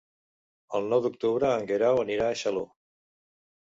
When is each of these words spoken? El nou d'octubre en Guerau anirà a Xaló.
El 0.79 0.89
nou 0.93 1.03
d'octubre 1.07 1.53
en 1.59 1.71
Guerau 1.75 2.05
anirà 2.07 2.31
a 2.35 2.43
Xaló. 2.45 2.69